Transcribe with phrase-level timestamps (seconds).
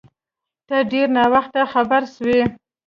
[0.67, 2.41] ته ډیر ناوخته خبر سوی